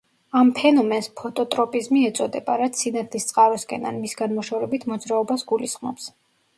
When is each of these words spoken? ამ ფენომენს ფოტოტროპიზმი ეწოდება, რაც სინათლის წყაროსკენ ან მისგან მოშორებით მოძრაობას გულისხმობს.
ამ 0.39 0.47
ფენომენს 0.59 1.09
ფოტოტროპიზმი 1.19 2.01
ეწოდება, 2.09 2.57
რაც 2.63 2.81
სინათლის 2.83 3.31
წყაროსკენ 3.33 3.89
ან 3.93 4.03
მისგან 4.09 4.37
მოშორებით 4.41 4.93
მოძრაობას 4.95 5.51
გულისხმობს. 5.55 6.15